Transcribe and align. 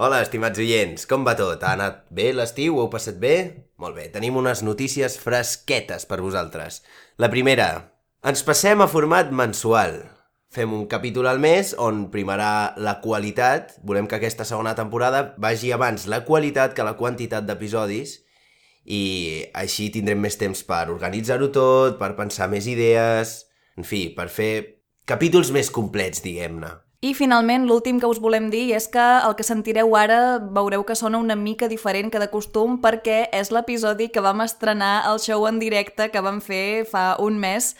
Hola, 0.00 0.22
estimats 0.24 0.56
oients, 0.56 1.02
com 1.04 1.26
va 1.26 1.34
tot? 1.36 1.60
Ha 1.60 1.74
anat 1.76 1.98
bé 2.16 2.30
l'estiu? 2.32 2.78
Ho 2.78 2.86
heu 2.86 2.88
passat 2.88 3.18
bé? 3.20 3.34
Molt 3.76 3.98
bé, 3.98 4.06
tenim 4.14 4.38
unes 4.40 4.62
notícies 4.64 5.18
fresquetes 5.20 6.08
per 6.08 6.22
vosaltres. 6.24 6.78
La 7.20 7.28
primera, 7.28 7.66
ens 8.24 8.40
passem 8.48 8.80
a 8.80 8.88
format 8.88 9.28
mensual. 9.28 9.98
Fem 10.56 10.72
un 10.72 10.88
capítol 10.88 11.28
al 11.28 11.44
mes 11.44 11.74
on 11.76 12.06
primarà 12.14 12.72
la 12.80 12.96
qualitat. 13.04 13.76
Volem 13.84 14.08
que 14.08 14.16
aquesta 14.16 14.48
segona 14.48 14.72
temporada 14.78 15.34
vagi 15.36 15.76
abans 15.76 16.08
la 16.08 16.24
qualitat 16.24 16.72
que 16.72 16.88
la 16.88 16.96
quantitat 16.96 17.44
d'episodis 17.44 18.22
i 18.88 19.04
així 19.52 19.92
tindrem 19.92 20.24
més 20.24 20.40
temps 20.40 20.64
per 20.64 20.86
organitzar-ho 20.88 21.52
tot, 21.52 22.00
per 22.00 22.14
pensar 22.16 22.48
més 22.48 22.72
idees... 22.72 23.42
En 23.76 23.84
fi, 23.84 24.06
per 24.16 24.30
fer 24.32 24.52
capítols 25.04 25.52
més 25.52 25.68
complets, 25.68 26.24
diguem-ne. 26.24 26.78
I 27.02 27.14
finalment, 27.16 27.62
l'últim 27.64 27.96
que 27.96 28.04
us 28.04 28.18
volem 28.20 28.50
dir 28.52 28.74
és 28.76 28.84
que 28.92 29.00
el 29.00 29.32
que 29.32 29.44
sentireu 29.46 29.94
ara 29.96 30.36
veureu 30.36 30.82
que 30.84 30.92
sona 30.92 31.16
una 31.16 31.32
mica 31.32 31.64
diferent 31.64 32.10
que 32.12 32.20
de 32.20 32.26
costum 32.28 32.74
perquè 32.82 33.30
és 33.32 33.48
l'episodi 33.48 34.10
que 34.12 34.20
vam 34.20 34.42
estrenar 34.44 35.06
el 35.08 35.16
show 35.16 35.46
en 35.48 35.56
directe 35.56 36.10
que 36.12 36.20
vam 36.20 36.42
fer 36.44 36.84
fa 36.84 37.14
un 37.16 37.38
mes 37.40 37.70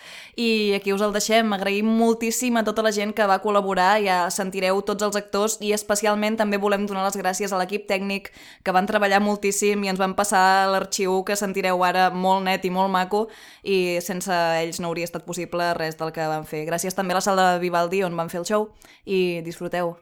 i 0.40 0.72
aquí 0.72 0.94
us 0.94 1.04
el 1.04 1.12
deixem. 1.12 1.52
Agraïm 1.52 1.90
moltíssim 1.98 2.56
a 2.56 2.62
tota 2.64 2.80
la 2.80 2.94
gent 2.96 3.12
que 3.12 3.26
va 3.28 3.42
col·laborar, 3.44 3.98
ja 4.00 4.22
sentireu 4.32 4.80
tots 4.88 5.04
els 5.04 5.20
actors 5.20 5.58
i 5.60 5.74
especialment 5.76 6.40
també 6.40 6.56
volem 6.56 6.88
donar 6.88 7.04
les 7.04 7.20
gràcies 7.20 7.52
a 7.52 7.60
l'equip 7.60 7.84
tècnic 7.92 8.32
que 8.64 8.72
van 8.72 8.88
treballar 8.88 9.20
moltíssim 9.20 9.84
i 9.84 9.92
ens 9.92 10.00
van 10.00 10.16
passar 10.16 10.64
l'arxiu 10.72 11.20
que 11.28 11.36
sentireu 11.36 11.84
ara 11.84 12.08
molt 12.08 12.46
net 12.48 12.64
i 12.64 12.72
molt 12.72 12.88
maco 12.88 13.26
i 13.68 14.00
sense 14.00 14.32
ells 14.32 14.80
no 14.80 14.88
hauria 14.88 15.04
estat 15.04 15.28
possible 15.28 15.74
res 15.76 16.00
del 16.00 16.16
que 16.16 16.24
van 16.24 16.48
fer. 16.48 16.64
Gràcies 16.64 16.96
també 16.96 17.12
a 17.12 17.20
la 17.20 17.26
sala 17.28 17.50
de 17.52 17.60
Vivaldi 17.68 18.00
on 18.08 18.16
van 18.16 18.32
fer 18.32 18.40
el 18.40 18.48
show 18.48 18.70
i 19.10 19.42
disfruteu. 19.42 19.96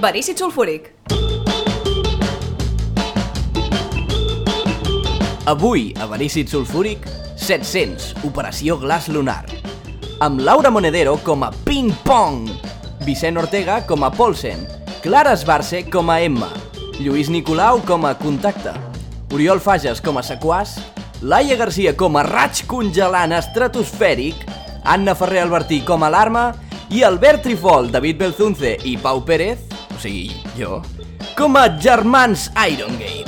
Verícid 0.00 0.38
sulfúric. 0.38 0.92
Avui, 5.48 5.94
a 5.96 6.06
Verícid 6.06 6.48
Sulfúric, 6.48 7.06
700, 7.36 8.14
Operació 8.22 8.76
Glaç 8.78 9.08
Lunar. 9.08 9.67
Amb 10.20 10.40
Laura 10.40 10.70
Monedero 10.70 11.14
com 11.22 11.44
a 11.46 11.52
Ping 11.62 11.92
Pong, 12.02 12.48
Vicent 13.06 13.38
Ortega 13.38 13.84
com 13.86 14.02
a 14.02 14.10
Polsen, 14.10 14.64
Clara 15.00 15.30
Esbarce 15.32 15.84
com 15.86 16.10
a 16.10 16.16
Emma, 16.20 16.48
Lluís 16.98 17.28
Nicolau 17.30 17.78
com 17.86 18.02
a 18.04 18.16
Contacte, 18.18 18.72
Oriol 19.30 19.62
Fages 19.62 20.02
com 20.02 20.18
a 20.18 20.24
Sequàs, 20.26 20.74
Laia 21.22 21.54
Garcia 21.54 21.94
com 21.94 22.18
a 22.18 22.26
Raig 22.26 22.64
Congelant 22.66 23.36
Estratosfèric, 23.38 24.42
Anna 24.82 25.14
Ferrer 25.14 25.44
Albertí 25.46 25.84
com 25.86 26.02
a 26.02 26.10
Alarma 26.10 26.48
i 26.90 27.06
Albert 27.06 27.46
Trifol, 27.46 27.92
David 27.94 28.18
Belzunce 28.18 28.74
i 28.90 28.98
Pau 28.98 29.22
Pérez, 29.22 29.62
o 29.94 30.02
sigui, 30.02 30.34
jo, 30.58 30.82
com 31.38 31.54
a 31.62 31.68
Germans 31.78 32.50
Irongate. 32.58 33.27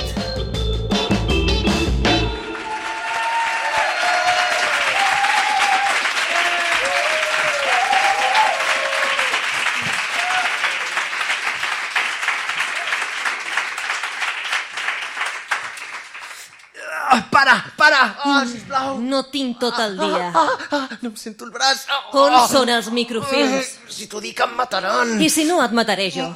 Ah, 18.31 18.45
sisplau! 18.47 18.97
No 19.03 19.23
tinc 19.33 19.59
tot 19.61 19.77
el 19.83 19.97
dia. 19.99 20.31
Ah, 20.35 20.57
ah, 20.77 20.87
no 21.01 21.09
em 21.11 21.15
sento 21.19 21.45
el 21.47 21.51
braç. 21.51 21.83
Ah, 21.89 22.01
On 22.23 22.35
ah. 22.37 22.47
són 22.51 22.69
els 22.73 22.89
microfilms? 22.95 23.71
Eh, 23.75 23.91
Si 23.91 24.07
t'ho 24.07 24.21
dic 24.23 24.39
em 24.45 24.53
mataran. 24.57 25.15
I 25.21 25.29
si 25.29 25.45
no 25.49 25.59
et 25.63 25.73
mataré 25.75 26.09
jo? 26.13 26.27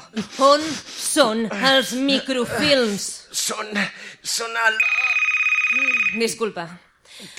On 0.43 0.61
són 0.97 1.45
els 1.51 1.93
microfilms? 1.97 3.07
Són... 3.31 3.71
són 4.23 4.55
al... 4.65 4.77
Disculpa. 6.19 6.67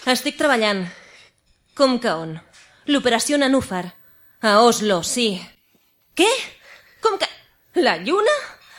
Estic 0.08 0.38
treballant. 0.40 0.86
Com 1.76 1.98
que 2.00 2.10
on? 2.12 2.36
L'operació 2.88 3.38
Nanúfar. 3.38 3.84
A 4.42 4.58
Oslo, 4.64 5.02
sí. 5.04 5.34
Què? 6.16 6.28
Com 7.04 7.18
que... 7.20 7.28
La 7.76 7.96
lluna? 8.00 8.32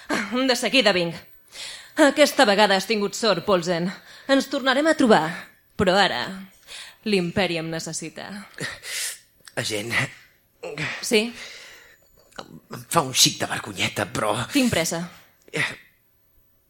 Ah, 0.10 0.24
De 0.50 0.56
seguida 0.56 0.94
vinc. 0.96 1.14
Aquesta 1.98 2.46
vegada 2.46 2.76
has 2.78 2.86
tingut 2.86 3.16
sort, 3.18 3.44
Polsen. 3.46 3.90
Ens 4.30 4.48
tornarem 4.52 4.86
a 4.88 4.94
trobar. 4.98 5.26
Però 5.78 5.94
ara, 6.00 6.24
l'imperi 7.06 7.60
em 7.62 7.70
necessita. 7.70 8.30
Agent, 9.58 9.94
Sí? 11.06 11.28
em 12.38 12.82
fa 12.90 13.02
un 13.02 13.14
xic 13.18 13.40
de 13.42 13.48
vergonyeta, 13.50 14.06
però... 14.14 14.34
Tinc 14.54 14.70
pressa. 14.74 15.00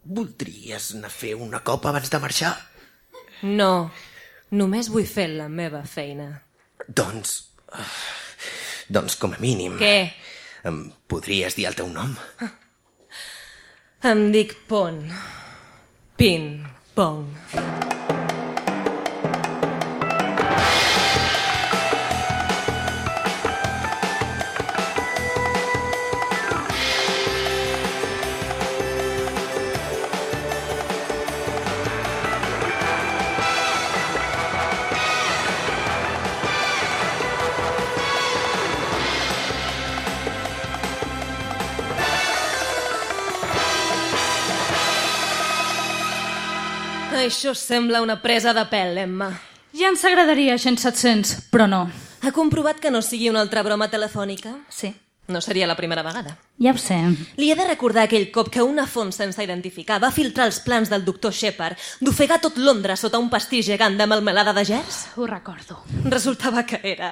Voldries 0.08 0.94
anar 0.96 1.10
a 1.12 1.16
fer 1.16 1.34
una 1.36 1.60
copa 1.64 1.90
abans 1.92 2.12
de 2.12 2.20
marxar? 2.24 2.54
No, 3.44 3.90
només 4.56 4.88
vull 4.94 5.08
fer 5.10 5.28
la 5.34 5.50
meva 5.52 5.84
feina. 5.84 6.30
Doncs... 6.88 7.36
Doncs 8.88 9.18
com 9.20 9.36
a 9.36 9.42
mínim... 9.44 9.76
Què? 9.82 10.14
Em 10.68 10.80
podries 11.12 11.56
dir 11.56 11.68
el 11.68 11.76
teu 11.76 11.90
nom? 11.92 12.16
Em 14.08 14.28
dic 14.32 14.56
Pon. 14.70 15.04
Pin, 16.18 16.50
pong. 16.96 17.28
Això 47.28 47.52
sembla 47.52 48.00
una 48.00 48.22
presa 48.24 48.54
de 48.56 48.64
pèl, 48.72 49.02
Emma. 49.02 49.28
Ja 49.76 49.90
ens 49.92 50.06
agradaria, 50.08 50.56
gent 50.56 50.78
700, 50.80 51.50
però 51.52 51.66
no. 51.68 51.82
Ha 52.24 52.32
comprovat 52.32 52.80
que 52.80 52.92
no 52.94 53.02
sigui 53.04 53.28
una 53.28 53.42
altra 53.44 53.64
broma 53.68 53.90
telefònica? 53.92 54.54
Sí. 54.72 54.94
No 55.28 55.42
seria 55.44 55.68
la 55.68 55.76
primera 55.76 56.06
vegada. 56.08 56.38
Ja 56.64 56.72
ho 56.72 56.80
sé. 56.80 56.96
Li 57.36 57.50
he 57.52 57.58
de 57.60 57.66
recordar 57.68 58.06
aquell 58.08 58.30
cop 58.32 58.48
que 58.54 58.64
una 58.64 58.86
font 58.88 59.12
sense 59.12 59.44
identificar 59.44 60.00
va 60.00 60.14
filtrar 60.16 60.46
els 60.48 60.62
plans 60.64 60.88
del 60.88 61.04
doctor 61.04 61.36
Shepard 61.36 61.76
d'ofegar 62.00 62.40
tot 62.46 62.56
Londres 62.64 63.04
sota 63.04 63.20
un 63.20 63.28
pastís 63.30 63.68
gegant 63.68 64.00
de 64.00 64.08
melmelada 64.08 64.54
de 64.56 64.64
gers? 64.70 65.02
Ho 65.18 65.28
recordo. 65.28 65.82
Resultava 66.08 66.64
que 66.64 66.80
era... 66.96 67.12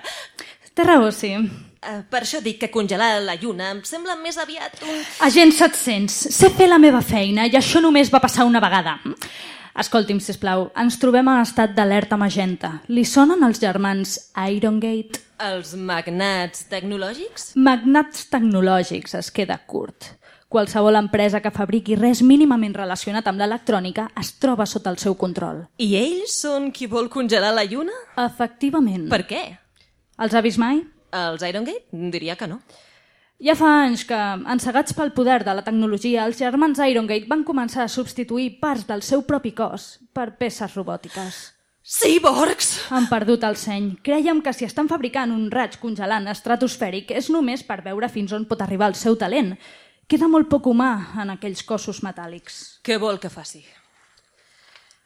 Té 0.75 0.83
raó, 0.87 1.09
sí. 1.11 1.33
Uh, 1.35 2.01
per 2.11 2.21
això 2.23 2.39
dic 2.43 2.61
que 2.63 2.71
congelar 2.71 3.19
la 3.23 3.35
lluna 3.39 3.73
em 3.75 3.83
sembla 3.87 4.15
més 4.19 4.39
aviat 4.39 4.79
un... 4.83 5.03
Agent 5.27 5.51
700, 5.55 6.15
sé 6.35 6.49
fer 6.55 6.71
la 6.71 6.79
meva 6.79 7.03
feina 7.03 7.45
i 7.47 7.59
això 7.59 7.83
només 7.83 8.11
va 8.11 8.23
passar 8.23 8.47
una 8.47 8.63
vegada. 8.63 8.97
Escolti'm, 9.75 10.21
sisplau, 10.23 10.69
ens 10.79 10.95
trobem 11.01 11.27
en 11.27 11.41
estat 11.41 11.73
d'alerta 11.75 12.15
magenta. 12.15 12.69
Li 12.87 13.03
sonen 13.03 13.41
els 13.43 13.59
germans 13.59 14.13
Irongate? 14.39 15.19
Els 15.43 15.73
magnats 15.75 16.69
tecnològics? 16.71 17.49
Magnats 17.59 18.29
tecnològics 18.31 19.17
es 19.19 19.33
queda 19.35 19.57
curt. 19.67 20.13
Qualsevol 20.47 20.95
empresa 20.95 21.41
que 21.43 21.51
fabriqui 21.51 21.97
res 21.99 22.21
mínimament 22.23 22.77
relacionat 22.77 23.27
amb 23.27 23.43
l'electrònica 23.43 24.07
es 24.21 24.31
troba 24.39 24.63
sota 24.63 24.93
el 24.93 25.01
seu 25.01 25.17
control. 25.19 25.65
I 25.75 25.89
ells 25.99 26.39
són 26.45 26.71
qui 26.71 26.87
vol 26.87 27.11
congelar 27.11 27.51
la 27.57 27.67
lluna? 27.67 27.95
Efectivament. 28.29 29.09
Per 29.11 29.25
què? 29.27 29.43
Els 30.23 30.39
ha 30.39 30.45
vist 30.45 30.61
mai? 30.61 30.85
Els 31.11 31.43
Irongate? 31.43 31.89
Diria 32.15 32.39
que 32.39 32.47
no. 32.47 32.61
Ja 33.43 33.51
fa 33.59 33.67
anys 33.83 34.05
que, 34.07 34.15
encegats 34.47 34.95
pel 34.95 35.11
poder 35.11 35.41
de 35.43 35.53
la 35.57 35.63
tecnologia, 35.65 36.23
els 36.23 36.39
germans 36.39 36.79
Irongate 36.79 37.27
van 37.27 37.43
començar 37.43 37.83
a 37.83 37.91
substituir 37.91 38.61
parts 38.61 38.85
del 38.87 39.03
seu 39.03 39.25
propi 39.27 39.51
cos 39.51 39.97
per 40.15 40.37
peces 40.39 40.77
robòtiques. 40.77 41.41
Cyborgs! 41.85 42.69
Han 42.95 43.09
perdut 43.11 43.43
el 43.43 43.57
seny. 43.59 43.91
Creiem 44.01 44.39
que 44.41 44.53
si 44.55 44.65
estan 44.65 44.87
fabricant 44.87 45.35
un 45.35 45.49
raig 45.51 45.75
congelant 45.83 46.29
estratosfèric 46.31 47.11
és 47.11 47.27
només 47.29 47.61
per 47.67 47.83
veure 47.83 48.09
fins 48.09 48.31
on 48.33 48.47
pot 48.47 48.63
arribar 48.63 48.87
el 48.93 48.95
seu 48.95 49.19
talent. 49.19 49.51
Queda 50.07 50.31
molt 50.31 50.47
poc 50.49 50.71
humà 50.71 51.11
en 51.21 51.35
aquells 51.35 51.61
cossos 51.67 52.01
metàl·lics. 52.07 52.79
Què 52.87 52.97
vol 53.01 53.19
que 53.19 53.29
faci? 53.29 53.65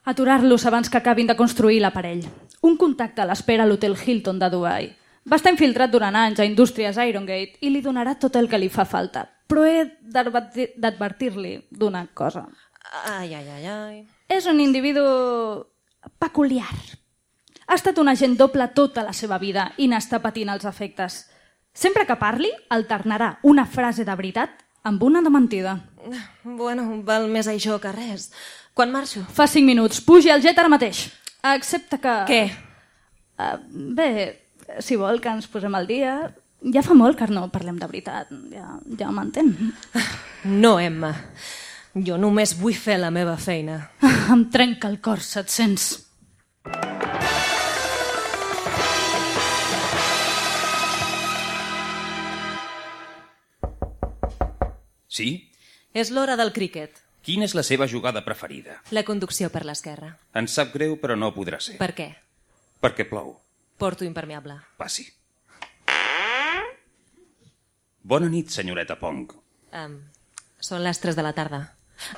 Aturar-los 0.06 0.66
abans 0.70 0.88
que 0.88 1.02
acabin 1.02 1.28
de 1.28 1.36
construir 1.36 1.82
l'aparell. 1.82 2.24
Un 2.62 2.78
contacte 2.78 3.26
l'espera 3.26 3.66
a 3.66 3.68
l'hotel 3.68 3.98
Hilton 3.98 4.40
de 4.40 4.54
Dubai. 4.54 4.90
Va 5.28 5.36
estar 5.36 5.52
infiltrat 5.52 5.92
durant 5.92 6.16
anys 6.16 6.40
a 6.40 6.46
Indústries 6.46 6.98
Irongate 6.98 7.58
i 7.62 7.70
li 7.70 7.82
donarà 7.82 8.16
tot 8.20 8.36
el 8.36 8.48
que 8.50 8.58
li 8.58 8.70
fa 8.70 8.86
falta. 8.86 9.28
però 9.50 9.64
he 9.66 9.98
d'advertir- 10.06 10.76
d'advertir-li 10.78 11.66
d'una 11.72 12.06
cosa. 12.14 12.44
Ai, 13.06 13.34
ai, 13.34 13.48
ai, 13.50 13.66
ai. 13.66 14.08
És 14.30 14.46
un 14.46 14.60
individu 14.60 15.02
peculiar. 16.20 16.76
Ha 17.68 17.74
estat 17.78 17.98
un 17.98 18.08
agent 18.10 18.36
doble 18.38 18.68
tota 18.76 19.04
la 19.04 19.14
seva 19.14 19.38
vida 19.42 19.72
i 19.78 19.88
n'està 19.90 20.20
patint 20.22 20.50
els 20.50 20.66
efectes. 20.66 21.20
Sempre 21.74 22.06
que 22.06 22.16
parli, 22.16 22.50
alternarà 22.70 23.40
una 23.44 23.66
frase 23.66 24.06
de 24.06 24.16
veritat 24.16 24.50
amb 24.84 25.02
una 25.04 25.22
de 25.22 25.30
mentida. 25.30 25.76
Bueno, 26.44 27.02
val 27.04 27.28
més 27.28 27.48
això 27.48 27.80
que 27.82 27.92
res. 27.92 28.32
Quan 28.74 28.92
marxo? 28.92 29.22
Fa 29.34 29.46
5 29.48 29.66
minuts. 29.66 30.00
Pugi 30.02 30.30
al 30.30 30.42
jet 30.42 30.58
ara 30.58 30.70
mateix. 30.70 31.08
Excepte 31.56 32.00
que... 32.00 32.16
Què? 32.30 32.42
Uh, 33.40 33.58
bé, 33.96 34.10
si 34.80 34.98
vol 35.00 35.22
que 35.24 35.34
ens 35.34 35.50
posem 35.50 35.76
al 35.76 35.90
dia... 35.90 36.20
Ja 36.60 36.82
fa 36.84 36.92
molt 36.92 37.16
que 37.16 37.24
no 37.32 37.46
parlem 37.54 37.78
de 37.80 37.88
veritat. 37.88 38.28
Ja, 38.52 38.74
ja 39.00 39.10
m'entén. 39.16 39.54
No, 40.44 40.74
Emma. 40.80 41.14
Jo 41.96 42.18
només 42.20 42.52
vull 42.60 42.76
fer 42.76 42.98
la 43.00 43.14
meva 43.16 43.38
feina. 43.40 43.80
Em 44.34 44.44
trenca 44.52 44.92
el 44.92 45.00
cor, 45.00 45.24
700. 45.24 45.88
Sí? 55.10 55.30
És 55.92 56.12
l'hora 56.14 56.36
del 56.40 56.54
críquet. 56.56 57.02
Quina 57.26 57.48
és 57.48 57.56
la 57.58 57.64
seva 57.68 57.88
jugada 57.92 58.22
preferida? 58.24 58.78
La 58.96 59.04
conducció 59.08 59.50
per 59.52 59.66
l'esquerra. 59.68 60.14
Em 60.40 60.48
sap 60.48 60.72
greu, 60.76 60.96
però 61.02 61.18
no 61.20 61.34
podrà 61.36 61.60
ser. 61.64 61.76
Per 61.82 61.92
què? 61.98 62.12
Perquè 62.80 63.08
plou. 63.10 63.36
Porto 63.80 64.04
impermeable. 64.06 64.60
Passi. 64.78 65.08
Bona 68.04 68.30
nit, 68.32 68.50
senyoreta 68.52 68.98
Pong. 69.00 69.32
Um, 69.76 69.96
són 70.60 70.82
les 70.84 71.00
3 71.02 71.16
de 71.18 71.24
la 71.26 71.34
tarda. 71.38 71.60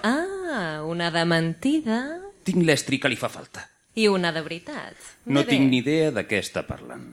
Ah, 0.06 0.81
una 0.86 1.10
de 1.12 1.24
mentida 1.25 1.98
Tinc 2.46 2.62
l'estri 2.66 3.00
que 3.02 3.10
li 3.10 3.18
fa 3.18 3.30
falta. 3.34 3.68
i 3.96 4.06
una 4.08 4.31
de 4.31 4.42
veritat. 4.46 4.96
No 5.25 5.42
Bé, 5.42 5.48
tinc 5.50 5.66
bé. 5.66 5.69
ni 5.69 5.78
idea 5.81 6.12
de 6.16 6.24
què 6.28 6.38
està 6.40 6.62
parlant. 6.68 7.10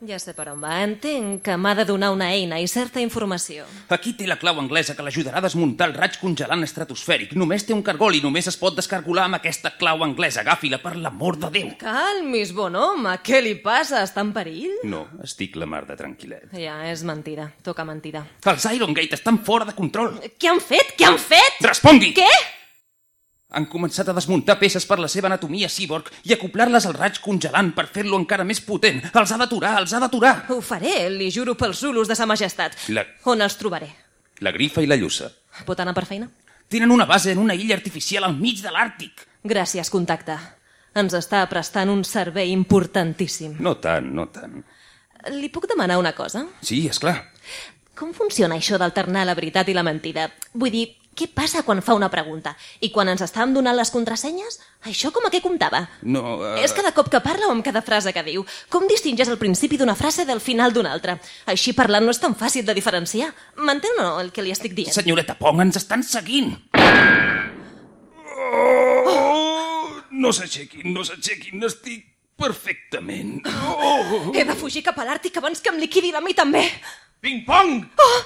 Ja 0.00 0.16
sé 0.16 0.32
per 0.32 0.46
on 0.48 0.62
va. 0.62 0.78
Entenc 0.80 1.42
que 1.44 1.56
m'ha 1.60 1.74
de 1.76 1.84
donar 1.84 2.08
una 2.14 2.30
eina 2.32 2.56
i 2.60 2.68
certa 2.70 3.02
informació. 3.04 3.66
Aquí 3.92 4.14
té 4.16 4.24
la 4.28 4.38
clau 4.40 4.56
anglesa 4.62 4.94
que 4.96 5.04
l'ajudarà 5.04 5.42
a 5.42 5.44
desmuntar 5.44 5.90
el 5.90 5.96
raig 5.98 6.16
congelant 6.22 6.64
estratosfèric. 6.64 7.34
Només 7.36 7.66
té 7.68 7.74
un 7.76 7.82
cargol 7.84 8.16
i 8.16 8.22
només 8.24 8.48
es 8.48 8.56
pot 8.56 8.78
descargolar 8.78 9.26
amb 9.28 9.36
aquesta 9.36 9.74
clau 9.76 10.00
anglesa. 10.06 10.40
Agafi-la 10.40 10.78
per 10.80 10.94
l'amor 10.96 11.36
de 11.42 11.50
Déu. 11.52 11.74
Calmis, 11.82 12.54
bon 12.56 12.78
home, 12.80 13.12
què 13.26 13.42
li 13.44 13.58
passa? 13.60 14.00
Està 14.06 14.24
en 14.24 14.32
perill? 14.32 14.78
No, 14.88 15.02
estic 15.26 15.58
la 15.60 15.68
mar 15.68 15.82
de 15.88 15.98
tranquil·let. 16.00 16.48
Ja, 16.56 16.78
és 16.88 17.04
mentida. 17.04 17.50
Toca 17.66 17.84
mentida. 17.84 18.24
Els 18.48 18.70
Iron 18.72 18.96
Gate 18.96 19.20
estan 19.20 19.42
fora 19.44 19.68
de 19.68 19.76
control. 19.76 20.16
Què 20.40 20.48
han 20.48 20.64
fet? 20.64 20.96
Què 20.96 21.10
han 21.10 21.20
fet? 21.20 21.60
Respongui! 21.68 22.14
Què? 22.16 22.30
Han 23.52 23.66
començat 23.66 24.08
a 24.08 24.12
desmuntar 24.14 24.58
peces 24.60 24.84
per 24.86 24.98
la 25.02 25.08
seva 25.10 25.26
anatomia 25.26 25.68
cyborg 25.68 26.10
i 26.22 26.32
acoplar-les 26.36 26.84
al 26.86 26.94
raig 26.94 27.18
congelant 27.20 27.72
per 27.74 27.88
fer-lo 27.90 28.16
encara 28.20 28.44
més 28.46 28.60
potent. 28.62 29.00
Els 29.12 29.32
ha 29.32 29.38
d'aturar, 29.40 29.72
els 29.80 29.92
ha 29.92 29.98
d'aturar. 29.98 30.34
Ho 30.54 30.60
faré, 30.62 31.08
li 31.10 31.30
juro 31.34 31.56
pels 31.58 31.80
zulos 31.82 32.06
de 32.08 32.14
sa 32.14 32.26
majestat. 32.30 32.76
La- 32.94 33.06
On 33.24 33.40
els 33.42 33.56
trobaré? 33.58 33.90
La 34.40 34.52
grifa 34.52 34.80
i 34.82 34.86
la 34.86 34.96
lluça. 34.96 35.32
Pot 35.66 35.80
anar 35.82 35.94
per 35.94 36.06
feina? 36.06 36.28
Tenen 36.70 36.90
una 36.94 37.04
base 37.04 37.32
en 37.32 37.38
una 37.42 37.54
illa 37.58 37.74
artificial 37.74 38.24
al 38.24 38.36
mig 38.38 38.62
de 38.62 38.70
l'Àrtic. 38.70 39.26
Gràcies, 39.42 39.90
contacte. 39.90 40.36
Ens 40.94 41.12
està 41.14 41.42
prestant 41.50 41.90
un 41.90 42.04
servei 42.04 42.50
importantíssim. 42.54 43.56
No 43.58 43.76
tant, 43.82 44.06
no 44.14 44.28
tant. 44.30 44.62
Li 45.34 45.48
puc 45.52 45.66
demanar 45.68 45.98
una 45.98 46.12
cosa? 46.14 46.46
Sí, 46.62 46.86
és 46.88 46.98
clar. 47.02 47.32
Com 47.98 48.14
funciona 48.14 48.54
això 48.56 48.78
d'alternar 48.78 49.26
la 49.26 49.34
veritat 49.34 49.68
i 49.68 49.74
la 49.74 49.82
mentida? 49.82 50.30
Vull 50.54 50.70
dir, 50.72 50.86
què 51.20 51.28
passa 51.36 51.60
quan 51.66 51.82
fa 51.84 51.92
una 51.98 52.08
pregunta? 52.12 52.54
I 52.80 52.88
quan 52.94 53.10
ens 53.12 53.20
estàvem 53.26 53.52
donant 53.52 53.76
les 53.76 53.90
contrasenyes? 53.92 54.56
Això 54.88 55.10
com 55.12 55.26
a 55.28 55.30
què 55.32 55.42
comptava? 55.44 55.82
No, 56.02 56.22
uh... 56.38 56.54
És 56.64 56.72
cada 56.76 56.94
cop 56.96 57.10
que 57.12 57.20
parla 57.20 57.50
o 57.50 57.52
amb 57.52 57.64
cada 57.66 57.82
frase 57.84 58.14
que 58.16 58.24
diu? 58.24 58.46
Com 58.72 58.88
distingeix 58.88 59.28
el 59.28 59.40
principi 59.40 59.76
d'una 59.80 59.96
frase 59.98 60.24
del 60.28 60.40
final 60.40 60.72
d'una 60.72 60.94
altra? 60.96 61.18
Així 61.52 61.74
parlant 61.76 62.06
no 62.08 62.14
és 62.14 62.22
tan 62.22 62.36
fàcil 62.38 62.64
de 62.64 62.76
diferenciar. 62.76 63.28
M'entén 63.60 63.98
o 63.98 64.06
no 64.06 64.14
el 64.22 64.32
que 64.32 64.44
li 64.46 64.54
estic 64.54 64.72
dient? 64.78 64.94
Senyoreta 64.96 65.36
Pong, 65.36 65.60
ens 65.66 65.76
estan 65.82 66.06
seguint. 66.06 66.54
Oh, 69.10 70.00
no 70.24 70.32
s'aixequin, 70.32 70.88
no 70.94 71.04
s'aixequin, 71.04 71.60
estic 71.68 72.06
perfectament. 72.40 73.44
Oh. 73.44 74.32
He 74.32 74.46
de 74.48 74.56
fugir 74.56 74.80
cap 74.86 74.96
a 74.96 75.04
l'Àrtic 75.04 75.36
abans 75.36 75.60
que 75.60 75.68
em 75.68 75.78
liquidin 75.82 76.16
a 76.16 76.24
mi 76.24 76.32
també. 76.32 76.64
Ping-pong! 77.20 77.84
Oh, 78.00 78.18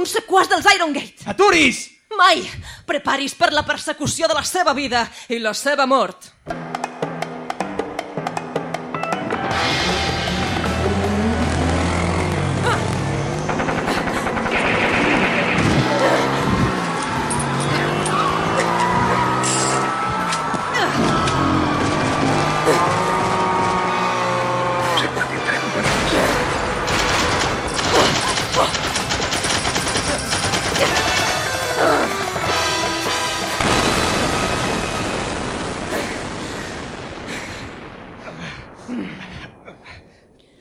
un 0.00 0.08
sequàs 0.08 0.48
dels 0.48 0.64
Iron 0.72 0.96
Gate. 0.96 1.28
Aturis! 1.28 1.97
Mai! 2.16 2.40
Preparis 2.88 3.34
per 3.36 3.50
la 3.52 3.66
persecució 3.68 4.28
de 4.28 4.36
la 4.38 4.44
seva 4.46 4.72
vida 4.72 5.04
i 5.28 5.42
la 5.42 5.52
seva 5.52 5.84
mort. 5.86 6.32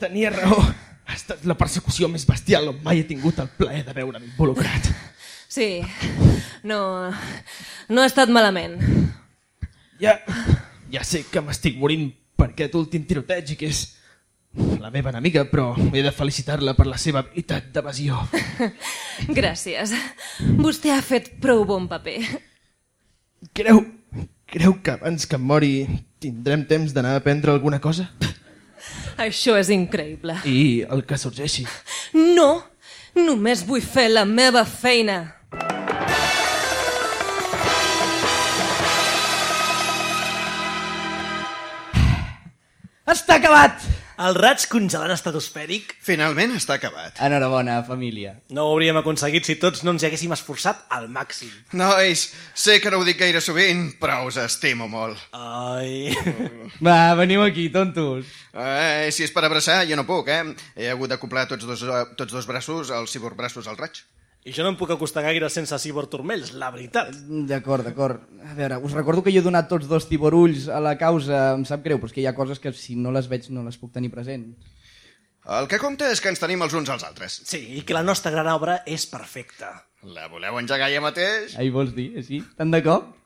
Tenia 0.07 0.29
raó. 0.31 0.61
Ha 1.07 1.15
estat 1.15 1.41
la 1.43 1.55
persecució 1.59 2.07
més 2.07 2.23
bestial 2.23 2.69
on 2.71 2.77
mai 2.83 3.01
he 3.01 3.05
tingut 3.07 3.41
el 3.43 3.49
plaer 3.59 3.81
de 3.83 3.95
veure'm 3.95 4.23
involucrat. 4.23 4.85
Sí, 5.51 5.81
no... 6.63 6.77
no 7.91 8.03
ha 8.03 8.07
estat 8.07 8.31
malament. 8.31 8.77
Ja, 9.99 10.13
ja 10.93 11.03
sé 11.07 11.25
que 11.27 11.43
m'estic 11.43 11.75
morint 11.81 12.05
per 12.39 12.53
aquest 12.53 12.77
últim 12.79 13.03
tiroteig 13.09 13.51
i 13.51 13.57
que 13.59 13.67
és 13.67 13.81
la 14.79 14.93
meva 14.93 15.11
enemiga, 15.11 15.43
però 15.51 15.73
he 15.91 16.05
de 16.05 16.15
felicitar-la 16.15 16.77
per 16.79 16.87
la 16.87 16.99
seva 17.03 17.25
habilitat 17.25 17.67
d'evasió. 17.75 18.23
Gràcies. 19.41 19.91
Vostè 20.61 20.95
ha 20.95 21.03
fet 21.03 21.33
prou 21.43 21.65
bon 21.67 21.91
paper. 21.91 22.21
Creu, 23.59 23.83
creu 24.55 24.79
que 24.79 24.95
abans 24.95 25.27
que 25.27 25.35
em 25.35 25.47
mori 25.51 25.73
tindrem 26.23 26.63
temps 26.71 26.95
d'anar 26.95 27.17
a 27.17 27.27
prendre 27.27 27.51
alguna 27.51 27.83
cosa? 27.83 28.07
Això 29.17 29.55
és 29.57 29.71
increïble. 29.73 30.35
I 30.45 30.85
el 30.93 31.01
que 31.09 31.17
sorgeixi. 31.17 31.65
No! 32.13 32.51
Només 33.17 33.63
vull 33.65 33.81
fer 33.81 34.11
la 34.11 34.27
meva 34.29 34.61
feina. 34.69 35.17
Està 43.07 43.39
acabat! 43.39 43.86
El 44.17 44.33
raig 44.33 44.63
congelant 44.65 45.11
estratosfèric 45.13 45.91
Finalment 46.01 46.55
està 46.57 46.79
acabat. 46.79 47.19
Enhorabona, 47.21 47.75
família. 47.85 48.31
no 48.49 48.63
ho 48.65 48.71
hauríem 48.73 48.97
aconseguit 48.97 49.45
si 49.45 49.55
tots 49.61 49.83
no 49.85 49.93
ens 49.93 50.01
hi 50.01 50.07
haguéssim 50.09 50.33
esforçat 50.33 50.79
al 50.89 51.05
màxim. 51.13 51.51
Nois, 51.77 52.23
sé 52.57 52.79
que 52.81 52.89
no 52.89 52.97
ho 52.97 53.05
dic 53.05 53.19
gaire 53.21 53.41
sovint, 53.45 53.91
però 54.01 54.23
us 54.25 54.39
estimo 54.41 54.87
molt. 54.89 55.21
Ai... 55.37 56.15
Va, 56.81 57.13
veniu 57.19 57.45
aquí, 57.45 57.69
tontos. 57.69 58.25
Eh, 58.57 59.11
si 59.13 59.27
és 59.27 59.33
per 59.35 59.45
abraçar, 59.45 59.83
jo 59.85 59.95
no 59.99 60.07
puc, 60.09 60.33
eh? 60.33 60.41
He 60.75 60.89
hagut 60.89 61.13
d'acoplar 61.13 61.45
tots, 61.51 61.69
dos, 61.69 61.85
eh, 61.85 62.05
tots 62.17 62.33
dos 62.33 62.49
braços, 62.49 62.89
els 62.89 63.13
ciborbraços 63.13 63.69
al 63.69 63.77
raig. 63.77 64.01
I 64.47 64.53
jo 64.55 64.63
no 64.63 64.71
em 64.71 64.77
puc 64.79 64.93
acostar 64.93 65.25
gaire 65.25 65.49
sense 65.51 65.75
cibor 65.83 66.05
turmells, 66.07 66.53
la 66.55 66.69
veritat. 66.71 67.11
D'acord, 67.49 67.83
d'acord. 67.83 68.23
A 68.47 68.53
veure, 68.55 68.77
us 68.79 68.95
recordo 68.95 69.19
que 69.25 69.33
jo 69.35 69.41
he 69.41 69.45
donat 69.45 69.67
tots 69.67 69.89
dos 69.89 70.07
tiborulls 70.07 70.69
a 70.71 70.79
la 70.79 70.95
causa, 70.95 71.49
em 71.57 71.65
sap 71.67 71.83
greu, 71.83 71.99
però 71.99 72.07
és 72.07 72.15
que 72.15 72.23
hi 72.23 72.29
ha 72.31 72.35
coses 72.37 72.63
que 72.63 72.71
si 72.71 72.95
no 72.95 73.11
les 73.11 73.27
veig 73.27 73.49
no 73.51 73.65
les 73.65 73.75
puc 73.81 73.91
tenir 73.91 74.13
present. 74.13 74.47
El 75.57 75.67
que 75.67 75.79
compta 75.83 76.07
és 76.11 76.23
que 76.23 76.31
ens 76.31 76.39
tenim 76.39 76.63
els 76.63 76.75
uns 76.79 76.89
als 76.91 77.03
altres. 77.07 77.41
Sí, 77.47 77.59
i 77.75 77.83
que 77.83 77.95
la 77.95 78.05
nostra 78.07 78.31
gran 78.31 78.47
obra 78.53 78.81
és 78.87 79.03
perfecta. 79.11 79.73
La 80.15 80.31
voleu 80.31 80.59
engegar 80.61 80.87
ja 80.95 81.03
mateix? 81.03 81.59
Ahí 81.59 81.71
vols 81.73 81.91
dir, 81.95 82.13
així? 82.23 82.39
Tant 82.55 82.71
de 82.71 82.83
cop? 82.87 83.16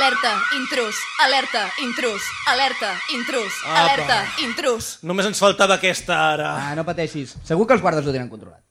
Alerta, 0.00 0.40
intrus, 0.56 0.96
alerta, 1.22 1.70
intrus, 1.82 2.22
alerta, 2.46 2.98
intrus, 3.12 3.52
alerta, 3.68 4.24
intrus. 4.40 4.86
Només 5.04 5.26
ens 5.28 5.36
faltava 5.36 5.76
aquesta 5.76 6.16
ara. 6.30 6.54
Ah, 6.56 6.70
no 6.78 6.86
pateixis. 6.88 7.34
Segur 7.44 7.66
que 7.68 7.76
els 7.76 7.82
guardes 7.84 8.08
ho 8.08 8.14
tenen 8.14 8.30
controlat. 8.32 8.62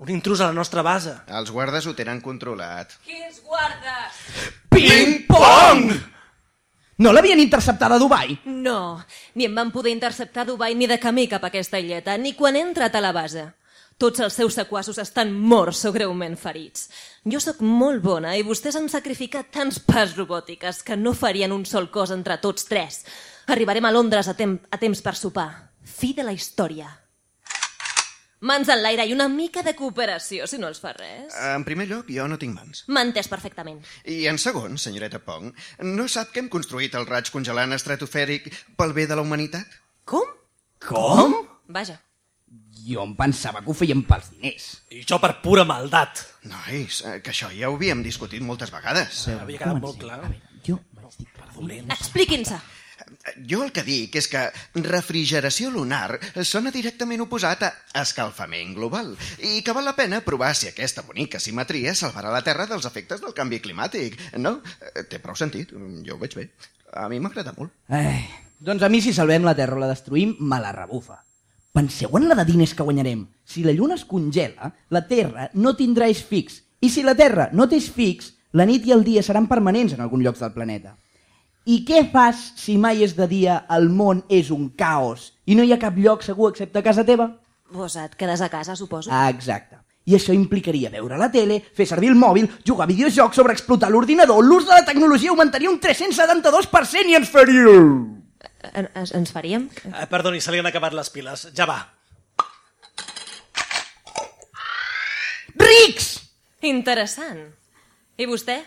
Un 0.00 0.08
intrus 0.14 0.40
a 0.40 0.48
la 0.48 0.56
nostra 0.56 0.80
base. 0.80 1.12
Els 1.28 1.52
guardes 1.52 1.84
ho 1.84 1.92
tenen 1.92 2.22
controlat. 2.24 2.96
Quins 3.04 3.36
guardes? 3.44 4.16
Ping-pong! 4.72 5.92
No 7.04 7.12
l'havien 7.12 7.44
interceptada 7.44 8.00
a 8.00 8.00
Dubai? 8.00 8.38
No, 8.48 9.04
ni 9.36 9.44
em 9.44 9.60
van 9.60 9.68
poder 9.74 9.92
interceptar 9.92 10.46
a 10.46 10.52
Dubai 10.54 10.72
ni 10.72 10.88
de 10.88 10.96
camí 10.96 11.28
cap 11.28 11.44
a 11.44 11.52
aquesta 11.52 11.76
illeta, 11.84 12.16
ni 12.16 12.32
quan 12.32 12.56
he 12.56 12.64
entrat 12.64 12.96
a 12.96 13.04
la 13.04 13.12
base. 13.12 13.44
Tots 13.98 14.20
els 14.22 14.36
seus 14.38 14.54
sequassos 14.54 15.00
estan 15.02 15.32
morts 15.34 15.80
o 15.88 15.90
greument 15.90 16.36
ferits. 16.38 16.84
Jo 17.26 17.40
sóc 17.42 17.64
molt 17.66 17.98
bona 18.04 18.36
i 18.38 18.44
vostès 18.46 18.76
han 18.78 18.86
sacrificat 18.92 19.50
tants 19.56 19.80
pas 19.82 20.14
robòtiques 20.14 20.84
que 20.86 20.94
no 20.94 21.16
farien 21.18 21.50
un 21.50 21.64
sol 21.66 21.88
cos 21.90 22.12
entre 22.14 22.36
tots 22.38 22.68
tres. 22.70 23.00
Arribarem 23.50 23.88
a 23.88 23.90
Londres 23.90 24.30
a, 24.30 24.36
tem 24.38 24.54
a 24.70 24.78
temps 24.78 25.02
per 25.02 25.16
sopar. 25.18 25.48
Fi 25.82 26.12
de 26.14 26.22
la 26.22 26.36
història. 26.36 26.92
Mans 28.46 28.70
en 28.70 28.84
l'aire 28.84 29.02
i 29.02 29.16
una 29.16 29.26
mica 29.26 29.66
de 29.66 29.74
cooperació, 29.74 30.46
si 30.46 30.62
no 30.62 30.70
els 30.70 30.78
fa 30.78 30.94
res. 30.94 31.34
En 31.50 31.66
primer 31.66 31.88
lloc, 31.90 32.06
jo 32.14 32.30
no 32.30 32.38
tinc 32.38 32.54
mans. 32.54 32.84
M'ha 32.86 33.02
entès 33.02 33.26
perfectament. 33.26 33.82
I 34.06 34.28
en 34.30 34.38
segon, 34.38 34.78
senyoreta 34.78 35.18
Pong, 35.18 35.50
no 35.82 36.06
sap 36.06 36.30
que 36.30 36.44
hem 36.44 36.52
construït 36.52 36.94
el 36.94 37.10
raig 37.10 37.34
congelant 37.34 37.74
estratosfèric 37.74 38.52
pel 38.78 38.94
bé 38.94 39.10
de 39.10 39.18
la 39.18 39.26
humanitat? 39.26 39.80
Com? 40.06 40.36
Com? 40.86 41.40
Vaja. 41.66 41.98
Jo 42.86 43.02
em 43.04 43.14
pensava 43.18 43.62
que 43.64 43.70
ho 43.72 43.76
feien 43.76 44.02
pels 44.06 44.30
diners. 44.34 44.68
I 44.94 45.02
això 45.02 45.18
per 45.22 45.34
pura 45.42 45.64
maldat. 45.68 46.22
Nois, 46.48 47.02
eh, 47.04 47.18
que 47.24 47.32
això 47.34 47.50
ja 47.54 47.70
ho 47.70 47.76
havíem 47.76 48.02
discutit 48.04 48.42
moltes 48.44 48.70
vegades. 48.74 49.26
Havia 49.34 49.58
quedat 49.64 49.80
molt 49.82 49.98
clar. 50.00 50.20
Jo... 50.66 50.78
Expliquin-se. 51.90 52.58
Jo 53.48 53.62
el 53.64 53.70
que 53.72 53.82
dic 53.86 54.16
és 54.20 54.26
que 54.28 54.40
refrigeració 54.84 55.70
lunar 55.72 56.18
sona 56.44 56.72
directament 56.74 57.22
oposat 57.24 57.62
a 57.64 57.70
escalfament 58.02 58.74
global 58.76 59.14
i 59.38 59.62
que 59.64 59.72
val 59.76 59.86
la 59.86 59.94
pena 59.96 60.20
provar 60.26 60.50
si 60.58 60.68
aquesta 60.68 61.04
bonica 61.06 61.40
simetria 61.40 61.94
salvarà 61.96 62.32
la 62.34 62.42
Terra 62.44 62.66
dels 62.68 62.88
efectes 62.90 63.22
del 63.24 63.34
canvi 63.38 63.62
climàtic. 63.64 64.18
No? 64.42 64.58
Eh, 64.94 65.06
Té 65.08 65.22
prou 65.24 65.38
sentit, 65.38 65.72
jo 66.04 66.16
ho 66.16 66.20
veig 66.20 66.36
bé. 66.36 66.48
A 66.92 67.08
mi 67.08 67.20
m'agrada 67.22 67.54
molt. 67.56 67.72
Eh, 67.88 68.26
doncs 68.60 68.82
a 68.82 68.90
mi 68.92 69.00
si 69.04 69.14
salvem 69.16 69.46
la 69.46 69.56
Terra 69.56 69.78
o 69.78 69.80
la 69.80 69.90
destruïm, 69.94 70.36
me 70.40 70.60
la 70.60 70.74
rebufa. 70.76 71.22
Penseu 71.72 72.16
en 72.16 72.28
la 72.28 72.34
de 72.34 72.44
diners 72.48 72.74
que 72.74 72.82
guanyarem. 72.82 73.26
Si 73.44 73.62
la 73.62 73.72
Lluna 73.72 73.94
es 73.94 74.04
congela, 74.04 74.72
la 74.90 75.04
Terra 75.06 75.50
no 75.54 75.74
tindrà 75.76 76.08
eix 76.08 76.22
fix. 76.24 76.62
I 76.80 76.88
si 76.90 77.04
la 77.04 77.14
Terra 77.18 77.50
no 77.52 77.68
té 77.68 77.76
eix 77.78 77.90
fix, 77.92 78.32
la 78.52 78.66
nit 78.66 78.86
i 78.88 78.94
el 78.94 79.04
dia 79.04 79.22
seran 79.22 79.46
permanents 79.50 79.94
en 79.94 80.00
algun 80.00 80.24
lloc 80.24 80.38
del 80.40 80.54
planeta. 80.54 80.96
I 81.68 81.82
què 81.84 82.06
fas 82.08 82.40
si 82.56 82.78
mai 82.80 83.04
és 83.04 83.12
de 83.16 83.26
dia, 83.28 83.58
el 83.76 83.90
món 83.92 84.22
és 84.32 84.48
un 84.50 84.70
caos 84.72 85.34
i 85.44 85.54
no 85.54 85.66
hi 85.66 85.74
ha 85.74 85.80
cap 85.82 85.98
lloc 86.00 86.24
segur 86.24 86.48
excepte 86.50 86.80
a 86.80 86.86
casa 86.86 87.04
teva? 87.04 87.28
Vos 87.70 87.98
et 88.00 88.14
quedes 88.16 88.40
a 88.40 88.48
casa, 88.48 88.74
suposo. 88.74 89.12
Ah, 89.12 89.28
exacte. 89.28 89.76
I 90.08 90.16
això 90.16 90.32
implicaria 90.32 90.88
veure 90.88 91.18
la 91.20 91.28
tele, 91.28 91.60
fer 91.76 91.84
servir 91.84 92.08
el 92.08 92.16
mòbil, 92.16 92.48
jugar 92.64 92.86
a 92.86 92.88
videojocs, 92.88 93.36
sobreexplotar 93.36 93.90
l'ordinador, 93.92 94.40
l'ús 94.40 94.64
de 94.64 94.72
la 94.72 94.86
tecnologia 94.88 95.34
augmentaria 95.34 95.68
un 95.68 95.76
372% 95.78 97.12
i 97.12 97.18
ens 97.20 97.28
faríeu... 97.28 98.17
En, 98.72 98.88
ens, 98.94 99.12
ens 99.16 99.32
faríem? 99.34 99.68
Eh, 99.88 100.06
perdoni, 100.10 100.40
se 100.40 100.52
li 100.52 100.60
han 100.62 100.68
acabat 100.70 100.96
les 100.96 101.10
piles. 101.14 101.46
Ja 101.56 101.68
va. 101.68 101.78
Rics! 105.58 106.10
Interessant. 106.68 107.46
I 108.18 108.26
vostè? 108.26 108.58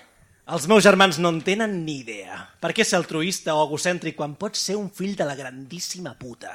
Els 0.52 0.66
meus 0.68 0.84
germans 0.84 1.20
no 1.22 1.30
en 1.32 1.40
tenen 1.46 1.82
ni 1.86 2.00
idea. 2.02 2.40
Per 2.60 2.72
què 2.76 2.86
ser 2.88 2.98
altruista 2.98 3.54
o 3.56 3.66
egocèntric 3.66 4.18
quan 4.18 4.34
pots 4.40 4.64
ser 4.68 4.78
un 4.80 4.90
fill 4.92 5.14
de 5.20 5.28
la 5.28 5.36
grandíssima 5.38 6.16
puta? 6.20 6.54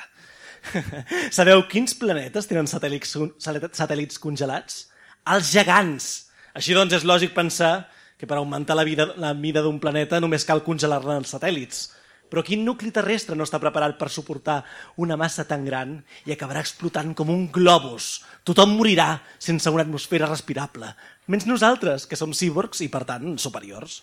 Sabeu 1.36 1.62
quins 1.70 1.94
planetes 1.96 2.48
tenen 2.50 2.68
satèl·lits, 2.70 3.14
satèl·lits 3.40 4.20
congelats? 4.22 4.86
Els 5.32 5.52
gegants! 5.54 6.08
Així 6.56 6.74
doncs 6.76 6.96
és 6.96 7.06
lògic 7.06 7.34
pensar 7.36 7.86
que 8.16 8.26
per 8.28 8.38
augmentar 8.40 8.76
la, 8.76 8.84
vida, 8.88 9.10
la 9.20 9.34
mida 9.36 9.62
d'un 9.64 9.78
planeta 9.80 10.20
només 10.20 10.46
cal 10.48 10.64
congelar-ne 10.64 11.18
els 11.20 11.32
satèl·lits. 11.34 11.82
Però 12.30 12.42
quin 12.42 12.64
nucli 12.66 12.90
terrestre 12.94 13.36
no 13.38 13.46
està 13.46 13.60
preparat 13.62 13.94
per 13.98 14.08
suportar 14.10 14.58
una 15.02 15.16
massa 15.20 15.44
tan 15.46 15.64
gran 15.66 15.96
i 16.26 16.34
acabarà 16.34 16.62
explotant 16.64 17.14
com 17.14 17.30
un 17.30 17.46
globus? 17.54 18.24
Tothom 18.46 18.74
morirà 18.78 19.20
sense 19.38 19.70
una 19.70 19.86
atmosfera 19.86 20.28
respirable, 20.30 20.90
menys 21.30 21.46
nosaltres, 21.46 22.06
que 22.10 22.18
som 22.18 22.34
cíborgs 22.34 22.82
i, 22.82 22.90
per 22.90 23.04
tant, 23.06 23.36
superiors. 23.38 24.02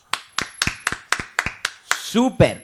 Super! 2.13 2.55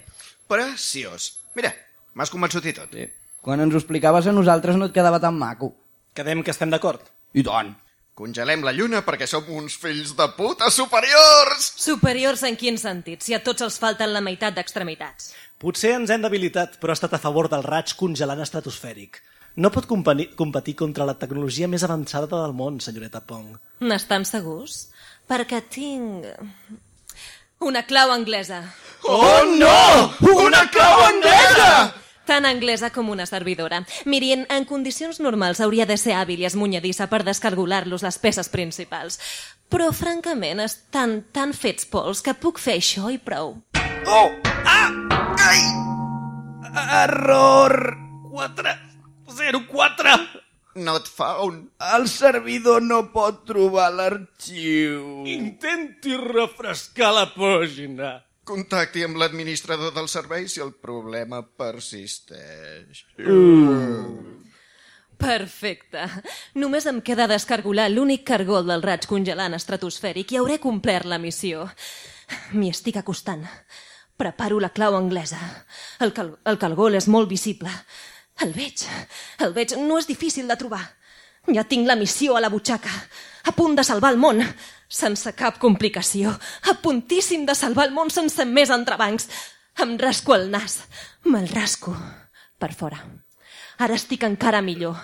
Preciós. 0.49 1.31
Mira, 1.57 1.73
m'has 2.15 2.31
convençut 2.33 2.65
i 2.69 2.73
tot. 2.77 2.95
Sí. 2.95 3.09
Quan 3.43 3.61
ens 3.63 3.75
ho 3.75 3.79
explicaves 3.79 4.27
a 4.27 4.33
nosaltres 4.35 4.79
no 4.79 4.89
et 4.89 4.95
quedava 4.95 5.19
tan 5.21 5.37
maco. 5.37 5.73
Quedem 6.15 6.41
que 6.43 6.51
estem 6.55 6.71
d'acord. 6.71 7.03
I 7.33 7.43
tant. 7.45 7.75
Congelem 8.19 8.65
la 8.67 8.73
lluna 8.75 8.99
perquè 9.07 9.23
som 9.31 9.45
uns 9.55 9.77
fills 9.79 10.09
de 10.17 10.25
puta 10.35 10.67
superiors! 10.75 11.69
Superiors 11.79 12.41
en 12.43 12.57
quin 12.59 12.75
sentit, 12.75 13.23
si 13.23 13.31
a 13.31 13.39
tots 13.39 13.63
els 13.63 13.77
falten 13.79 14.11
la 14.11 14.19
meitat 14.19 14.57
d'extremitats? 14.57 15.29
Potser 15.55 15.93
ens 15.95 16.11
hem 16.11 16.25
debilitat, 16.25 16.75
però 16.81 16.91
ha 16.91 16.97
estat 16.99 17.15
a 17.15 17.21
favor 17.23 17.47
del 17.47 17.63
raig 17.63 17.93
congelant 17.95 18.43
estratosfèric. 18.43 19.21
No 19.55 19.71
pot 19.71 19.87
competir 19.87 20.75
contra 20.75 21.07
la 21.07 21.15
tecnologia 21.21 21.71
més 21.71 21.87
avançada 21.87 22.27
del 22.33 22.51
món, 22.59 22.81
senyoreta 22.83 23.23
Pong. 23.23 23.55
N'estan 23.87 24.27
segurs? 24.27 24.89
Perquè 25.31 25.63
tinc... 25.71 26.27
Una 27.63 27.85
clau 27.87 28.11
anglesa. 28.11 28.65
Oh, 29.07 29.47
no! 29.55 30.11
Una 30.43 30.65
clau 30.71 31.07
anglesa! 31.07 31.88
Tan 32.29 32.45
anglesa 32.45 32.91
com 32.93 33.07
una 33.09 33.25
servidora. 33.25 33.79
Mirin, 34.05 34.43
en 34.53 34.65
condicions 34.69 35.17
normals 35.17 35.57
hauria 35.65 35.87
de 35.89 35.95
ser 35.97 36.13
hàbil 36.13 36.43
i 36.43 36.45
esmunyadissa 36.45 37.07
per 37.09 37.23
descargolar-los 37.25 38.05
les 38.05 38.19
peces 38.21 38.51
principals. 38.53 39.17
Però, 39.73 39.87
francament, 39.97 40.61
estan 40.61 41.23
tan 41.33 41.55
fets 41.57 41.89
pols 41.89 42.21
que 42.21 42.35
puc 42.37 42.61
fer 42.61 42.75
això 42.77 43.09
i 43.09 43.17
prou. 43.17 43.55
Oh! 44.05 44.29
Ah! 44.61 44.93
Ai! 45.47 45.65
Error! 46.99 47.97
4, 48.29 48.77
0, 49.41 49.65
4! 49.73 50.15
Not 50.85 51.09
found. 51.09 51.71
El 51.81 52.05
servidor 52.13 52.85
no 52.85 53.07
pot 53.09 53.41
trobar 53.49 53.89
l'arxiu. 53.89 55.25
Intenti 55.25 56.13
refrescar 56.13 57.09
la 57.17 57.31
pàgina. 57.33 58.19
Contacti 58.49 59.03
amb 59.05 59.19
l'administrador 59.21 59.91
del 59.93 60.07
servei 60.09 60.47
si 60.49 60.61
el 60.63 60.71
problema 60.73 61.43
persisteix. 61.45 63.03
Perfecte. 65.19 66.05
Només 66.57 66.87
em 66.89 67.01
queda 67.05 67.27
descargolar 67.29 67.89
l'únic 67.91 68.23
cargol 68.25 68.65
del 68.65 68.81
raig 68.81 69.05
congelant 69.11 69.53
estratosfèric 69.57 70.33
i 70.33 70.39
hauré 70.39 70.57
complert 70.63 71.05
la 71.05 71.19
missió. 71.21 71.67
M'hi 72.55 72.71
estic 72.73 72.97
acostant. 72.97 73.45
Preparo 74.17 74.57
la 74.63 74.71
clau 74.73 74.97
anglesa. 74.97 75.39
El, 76.01 76.15
cal 76.15 76.33
el 76.49 76.57
calgol 76.57 76.97
és 76.97 77.07
molt 77.07 77.29
visible. 77.29 77.69
El 78.41 78.55
veig. 78.55 78.87
El 79.45 79.53
veig. 79.53 79.77
No 79.77 79.99
és 80.01 80.09
difícil 80.09 80.49
de 80.49 80.57
trobar. 80.57 80.85
Ja 81.55 81.65
tinc 81.65 81.87
la 81.87 81.97
missió 81.99 82.35
a 82.37 82.41
la 82.41 82.49
butxaca. 82.49 82.91
A 83.45 83.51
punt 83.55 83.75
de 83.77 83.83
salvar 83.83 84.13
el 84.13 84.19
món. 84.21 84.41
Sense 84.89 85.33
cap 85.37 85.59
complicació. 85.61 86.33
A 86.69 86.75
puntíssim 86.81 87.45
de 87.45 87.55
salvar 87.55 87.87
el 87.89 87.95
món 87.95 88.11
sense 88.13 88.45
més 88.45 88.69
entrebancs. 88.73 89.29
Em 89.79 89.97
rasco 89.97 90.35
el 90.35 90.49
nas. 90.51 90.81
Me'l 91.25 91.49
rasco. 91.53 91.95
Per 92.59 92.73
fora. 92.73 92.99
Ara 93.79 93.95
estic 93.95 94.25
encara 94.27 94.61
millor. 94.61 94.97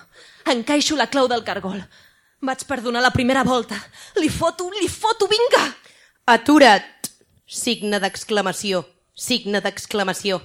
Encaixo 0.51 0.97
la 0.99 1.07
clau 1.07 1.29
del 1.31 1.45
cargol. 1.47 1.79
Vaig 2.45 2.65
perdonar 2.67 3.01
la 3.01 3.13
primera 3.15 3.43
volta. 3.43 3.77
Li 4.19 4.29
foto, 4.29 4.67
li 4.69 4.89
foto, 4.91 5.29
vinga! 5.31 5.63
Atura't! 6.27 7.09
Signe 7.47 8.01
d'exclamació. 8.01 8.83
Signe 9.15 9.61
d'exclamació. 9.63 10.41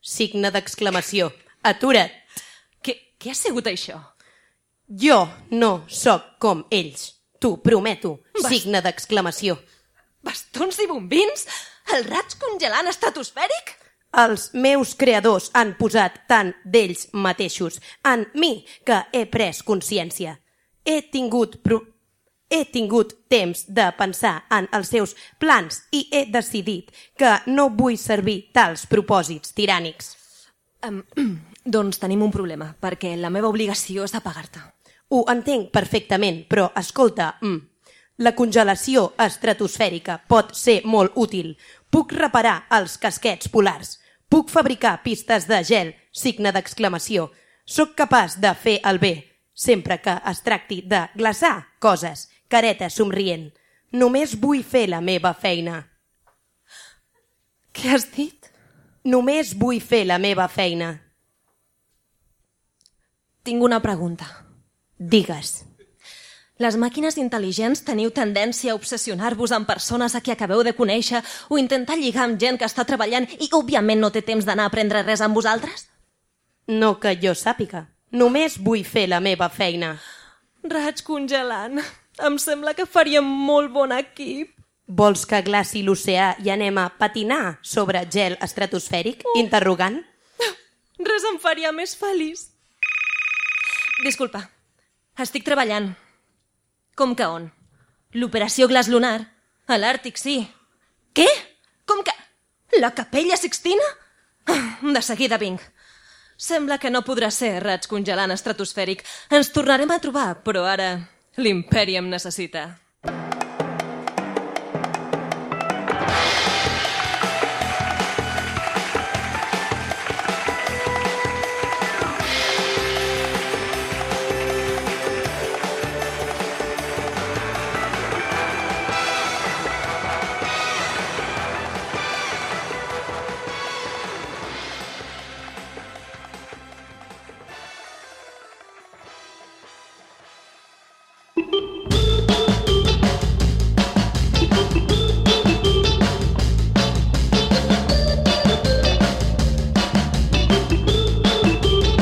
Signe 0.00 0.52
d'exclamació. 0.54 1.32
Atura't! 1.66 2.14
Què, 2.84 2.94
què 3.18 3.34
ha 3.34 3.36
sigut 3.36 3.66
això? 3.66 3.98
Jo 4.88 5.28
no 5.50 5.84
sóc 5.88 6.38
com 6.40 6.64
ells. 6.70 7.14
T'ho 7.38 7.56
prometo. 7.62 8.20
Bast- 8.34 8.48
Signe 8.48 8.80
d'exclamació. 8.82 9.58
Bastons 10.24 10.78
i 10.82 10.86
bombins? 10.90 11.46
El 11.94 12.04
raig 12.04 12.34
congelant 12.40 12.88
estratosfèric? 12.90 13.76
Els 14.18 14.48
meus 14.54 14.94
creadors 14.96 15.50
han 15.54 15.74
posat 15.78 16.22
tant 16.28 16.54
d'ells 16.64 17.08
mateixos 17.12 17.78
en 18.04 18.26
mi 18.34 18.64
que 18.84 19.02
he 19.12 19.26
pres 19.26 19.62
consciència. 19.62 20.38
He 20.84 21.02
tingut 21.12 21.62
pro... 21.62 21.82
He 22.50 22.64
tingut 22.64 23.12
temps 23.28 23.66
de 23.68 23.84
pensar 23.98 24.46
en 24.50 24.66
els 24.72 24.88
seus 24.88 25.12
plans 25.38 25.82
i 25.92 26.06
he 26.10 26.24
decidit 26.32 26.88
que 27.14 27.34
no 27.46 27.68
vull 27.68 27.98
servir 28.00 28.48
tals 28.56 28.86
propòsits 28.88 29.52
tirànics. 29.52 30.14
Um, 30.82 31.02
doncs 31.68 32.00
tenim 32.00 32.22
un 32.24 32.32
problema, 32.32 32.70
perquè 32.80 33.12
la 33.20 33.28
meva 33.28 33.50
obligació 33.52 34.04
és 34.08 34.16
de 34.16 34.22
pagar-te. 34.24 34.64
Ho 35.08 35.24
entenc 35.32 35.70
perfectament, 35.72 36.42
però 36.48 36.70
escolta, 36.76 37.38
mm, 37.40 37.58
la 38.18 38.34
congelació 38.34 39.12
estratosfèrica 39.22 40.18
pot 40.28 40.54
ser 40.58 40.82
molt 40.84 41.12
útil. 41.14 41.56
Puc 41.90 42.12
reparar 42.12 42.66
els 42.70 42.98
casquets 42.98 43.48
polars. 43.48 44.00
Puc 44.28 44.50
fabricar 44.50 45.02
pistes 45.04 45.46
de 45.46 45.62
gel, 45.64 45.94
signe 46.12 46.52
d'exclamació. 46.52 47.30
Soc 47.64 47.94
capaç 47.94 48.36
de 48.40 48.52
fer 48.54 48.80
el 48.84 48.98
bé, 48.98 49.14
sempre 49.54 50.00
que 50.02 50.16
es 50.26 50.42
tracti 50.42 50.82
de 50.82 51.06
glaçar 51.14 51.68
coses, 51.78 52.28
careta 52.48 52.90
somrient. 52.90 53.52
Només 53.92 54.34
vull 54.34 54.64
fer 54.64 54.88
la 54.88 55.00
meva 55.00 55.32
feina. 55.32 55.86
Què 57.72 57.94
has 57.94 58.10
dit? 58.12 58.50
Només 59.04 59.54
vull 59.54 59.80
fer 59.80 60.04
la 60.04 60.18
meva 60.18 60.48
feina. 60.48 60.90
Tinc 63.46 63.62
una 63.62 63.80
pregunta. 63.80 64.47
Digues. 64.98 65.64
Les 66.58 66.74
màquines 66.74 67.14
intel·ligents 67.22 67.84
teniu 67.86 68.10
tendència 68.10 68.72
a 68.72 68.78
obsessionar-vos 68.78 69.52
amb 69.54 69.68
persones 69.68 70.16
a 70.18 70.20
qui 70.20 70.32
acabeu 70.34 70.64
de 70.66 70.74
conèixer 70.74 71.20
o 71.48 71.58
intentar 71.58 71.94
lligar 72.00 72.24
amb 72.24 72.40
gent 72.40 72.58
que 72.58 72.66
està 72.66 72.82
treballant 72.84 73.28
i, 73.38 73.46
òbviament, 73.54 74.02
no 74.02 74.10
té 74.10 74.24
temps 74.26 74.44
d'anar 74.44 74.66
a 74.66 74.72
aprendre 74.72 75.04
res 75.06 75.22
amb 75.22 75.38
vosaltres? 75.38 75.86
No 76.66 76.96
que 76.98 77.14
jo 77.22 77.36
sàpiga. 77.38 77.86
Només 78.10 78.58
vull 78.58 78.82
fer 78.82 79.06
la 79.06 79.22
meva 79.22 79.48
feina. 79.54 79.94
Raig 80.66 81.04
congelant. 81.06 81.78
Em 82.18 82.42
sembla 82.42 82.74
que 82.74 82.88
faríem 82.90 83.22
molt 83.24 83.70
bon 83.70 83.94
equip. 83.94 84.50
Vols 84.88 85.26
que 85.30 85.44
glaci 85.46 85.84
l'oceà 85.86 86.32
i 86.42 86.50
anem 86.50 86.82
a 86.82 86.88
patinar 86.98 87.60
sobre 87.62 88.02
gel 88.10 88.34
estratosfèric? 88.42 89.22
Oh. 89.22 89.38
Interrogant. 89.38 90.02
Res 90.98 91.30
em 91.30 91.38
faria 91.38 91.70
més 91.70 91.94
feliç. 91.94 92.48
Disculpa, 94.02 94.48
estic 95.24 95.44
treballant. 95.46 95.92
Com 96.98 97.14
que 97.18 97.26
on? 97.26 97.48
L'operació 98.14 98.68
glaç 98.70 98.88
lunar? 98.90 99.18
A 99.68 99.76
l'Àrtic, 99.78 100.18
sí. 100.18 100.40
Què? 101.14 101.28
Com 101.86 102.02
que... 102.04 102.14
La 102.80 102.90
capella 102.94 103.36
Sixtina? 103.36 103.84
Ah, 104.48 104.78
De 104.82 105.02
seguida 105.02 105.38
vinc. 105.40 105.60
Sembla 106.38 106.78
que 106.78 106.90
no 106.90 107.02
podrà 107.02 107.30
ser 107.34 107.56
raig 107.64 107.88
congelant 107.90 108.30
estratosfèric. 108.30 109.02
Ens 109.34 109.50
tornarem 109.50 109.90
a 109.90 109.98
trobar, 109.98 110.36
però 110.46 110.62
ara 110.70 110.90
l'imperi 111.36 111.96
em 111.98 112.06
necessita. 112.10 112.68